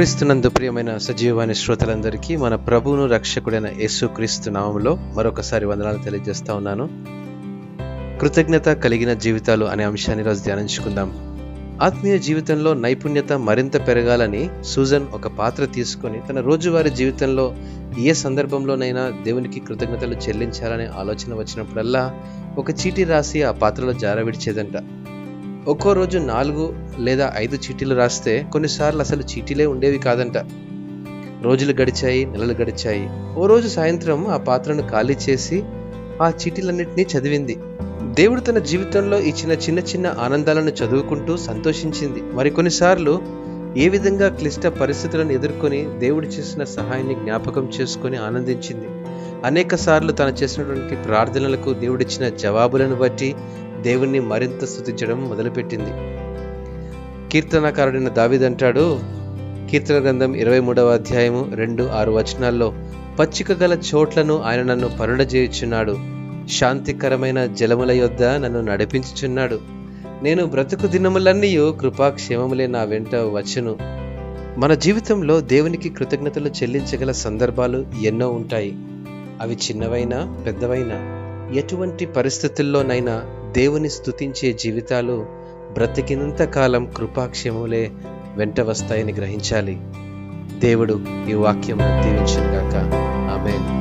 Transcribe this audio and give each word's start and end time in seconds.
క్రీస్తునందు 0.00 0.48
ప్రియమైన 0.48 0.96
సజీవాని 0.98 1.54
శ్రోతలందరికీ 1.54 2.36
మన 2.36 2.54
ప్రభువును 2.54 3.06
రక్షకుడైన 3.06 3.66
యేసుక్రీస్తు 3.66 4.50
నామంలో 4.50 4.94
మరొకసారి 4.94 5.66
వందనాలు 5.66 5.98
తెలియజేస్తా 5.98 6.54
ఉన్నాను. 6.54 6.88
కృతజ్ఞత 8.18 8.64
కలిగిన 8.64 9.12
జీవితాలు 9.12 9.64
అనే 9.64 9.84
అంశాన్ని 9.84 10.24
రోజు 10.24 10.42
ధ్యానించుకుందాం. 10.42 11.12
ఆత్మీయ 11.82 12.18
జీవితంలో 12.18 12.74
నైపుణ్యత 12.74 13.32
మరింత 13.32 13.88
పెరగాలని 13.88 14.50
సూజన్ 14.64 15.06
ఒక 15.12 15.26
పాత్ర 15.26 15.64
తీసుకొని 15.64 16.22
తన 16.28 16.40
రోజువారీ 16.40 16.90
జీవితంలో 16.90 17.54
ఏ 17.98 18.12
సందర్భంలోనైనా 18.12 19.12
దేవునికి 19.24 19.60
కృతజ్ఞతలు 19.60 20.14
చెల్లించాలనే 20.14 20.86
ఆలోచన 20.86 21.34
వచ్చినప్పుడల్లా 21.34 22.14
ఒక 22.58 22.70
చీటీ 22.70 23.04
రాసి 23.04 23.42
ఆ 23.42 23.50
పాత్రలో 23.50 23.92
జారవిడిచేదంట. 23.92 24.76
ఒక్కో 25.66 25.92
రోజు 25.92 26.18
నాలుగు 26.18 26.74
లేదా 26.98 27.32
ఐదు 27.36 27.56
చీటీలు 27.56 27.94
రాస్తే 27.94 28.46
కొన్నిసార్లు 28.52 29.00
అసలు 29.00 29.22
చీటీలే 29.22 29.66
ఉండేవి 29.66 29.98
కాదంట. 29.98 30.38
రోజులు 31.42 31.80
గడిచాయి 31.80 32.24
నెలలు 32.24 32.52
గడిచాయి. 32.52 33.08
ఓ 33.36 33.46
రోజు 33.46 33.68
సాయంత్రం 33.68 34.28
ఆ 34.28 34.36
పాత్రను 34.36 34.88
ఖాళీ 34.90 35.16
చేసి 35.30 35.62
ఆ 36.22 36.28
చీటీలన్నింటినీ 36.28 37.06
చదివింది. 37.18 37.56
దేవుడు 38.02 38.40
తన 38.40 38.58
జీవితంలో 38.58 39.20
ఇచ్చిన 39.20 39.52
చిన్న 39.52 39.78
చిన్న 39.78 40.16
ఆనందాలను 40.20 40.70
చదువుకుంటూ 40.70 41.36
సంతోషించింది. 41.36 42.22
మరికొన్నిసార్లు 42.22 43.22
ఏ 43.76 43.88
విధంగా 43.88 44.28
క్లిష్ట 44.28 44.66
పరిస్థితులను 44.66 45.32
ఎదుర్కొని 45.32 45.88
దేవుడు 45.98 46.26
చేసిన 46.26 46.64
సహాయాన్ని 46.64 47.14
జ్ఞాపకం 47.14 47.70
చేసుకొని 47.80 48.16
ఆనందించింది. 48.16 48.86
అనేక 49.44 49.74
సార్లు 49.74 50.12
తను 50.12 50.28
చేసినటువంటి 50.28 50.96
ప్రార్థనలకు 50.96 51.72
దేవుడిచ్చిన 51.72 52.28
జవాబులను 52.28 52.94
బట్టి 52.96 53.34
దేవుణ్ణి 53.82 54.20
మరింత 54.20 54.64
స్థుతించడం 54.64 55.28
మొదలుపెట్టింది. 55.28 55.90
కీర్తనకారుడైన 57.28 58.08
దావిదంటాడు 58.08 59.00
కీర్తన 59.70 59.94
గ్రంథం 59.94 60.34
ఇరవై 60.34 60.60
మూడవ 60.60 60.92
అధ్యాయము 60.92 61.48
రెండు 61.54 61.82
ఆరు 61.82 62.12
వచనాల్లో 62.12 62.74
పచ్చిక 63.18 63.52
గల 63.52 63.78
చోట్లను 63.94 64.42
ఆయన 64.42 64.62
నన్ను 64.62 64.88
పరుడజేయుచున్నాడు. 65.00 65.96
శాంతికరమైన 66.48 67.46
జలముల 67.46 67.90
యొద్ద 67.90 68.22
నన్ను 68.22 68.60
నడిపించుచున్నాడు. 68.60 69.58
నేను 70.22 70.46
బ్రతుకు 70.46 70.86
దినములన్నీ 70.86 71.56
కృపాక్షేమములే 71.56 72.66
నా 72.66 72.82
వెంట 72.82 73.14
వచ్చును. 73.14 73.76
మన 74.58 74.74
జీవితంలో 74.74 75.40
దేవునికి 75.40 75.88
కృతజ్ఞతలు 75.88 76.48
చెల్లించగల 76.48 77.12
సందర్భాలు 77.12 77.86
ఎన్నో 78.02 78.28
ఉంటాయి. 78.28 78.74
అవి 79.40 79.54
చిన్నవైనా 79.54 80.42
పెద్దవైనా 80.46 81.16
ఎటువంటి 81.54 82.06
పరిస్థితుల్లోనైనా 82.06 83.22
దేవుని 83.50 83.90
స్థుతించే 83.90 84.52
జీవితాలు 84.52 85.26
బ్రతికినంత 85.72 86.42
కాలం 86.42 86.86
కృపాక్షేములే 86.96 87.90
వెంట 88.36 88.60
వస్తాయని 88.60 89.12
గ్రహించాలి. 89.12 89.80
దేవుడు 90.58 91.00
ఈ 91.30 91.32
వాక్యం 91.32 91.78
దీవించుగాక 91.78 92.74
ఆమె 93.32 93.79